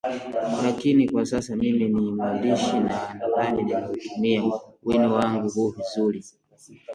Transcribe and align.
Lakini 0.63 1.09
kwa 1.09 1.25
sasa 1.25 1.55
mimi 1.55 1.79
ni 1.89 1.99
mwandishi, 2.11 2.79
na 2.79 3.09
nadhani 3.19 3.63
nimeutumia 3.63 4.43
wino 4.83 5.13
wangu 5.13 5.49
huu 5.49 5.69
vizuri 5.69 6.25